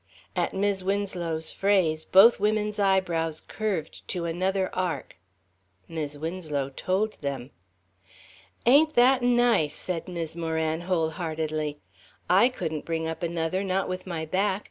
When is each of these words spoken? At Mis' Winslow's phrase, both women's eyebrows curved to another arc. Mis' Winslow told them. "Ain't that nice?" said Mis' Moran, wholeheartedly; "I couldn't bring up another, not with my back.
At 0.35 0.51
Mis' 0.51 0.81
Winslow's 0.81 1.51
phrase, 1.51 2.05
both 2.05 2.39
women's 2.39 2.79
eyebrows 2.79 3.39
curved 3.47 4.07
to 4.07 4.25
another 4.25 4.73
arc. 4.73 5.15
Mis' 5.87 6.17
Winslow 6.17 6.69
told 6.71 7.21
them. 7.21 7.51
"Ain't 8.65 8.95
that 8.95 9.21
nice?" 9.21 9.75
said 9.75 10.07
Mis' 10.07 10.35
Moran, 10.35 10.81
wholeheartedly; 10.89 11.77
"I 12.27 12.49
couldn't 12.49 12.83
bring 12.83 13.07
up 13.07 13.21
another, 13.21 13.63
not 13.63 13.87
with 13.87 14.07
my 14.07 14.25
back. 14.25 14.59